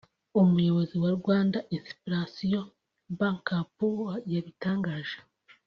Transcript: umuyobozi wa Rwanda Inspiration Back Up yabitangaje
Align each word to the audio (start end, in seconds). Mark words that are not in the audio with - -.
umuyobozi 0.41 0.95
wa 1.03 1.11
Rwanda 1.19 1.57
Inspiration 1.75 2.65
Back 3.19 3.45
Up 3.59 3.77
yabitangaje 4.33 5.17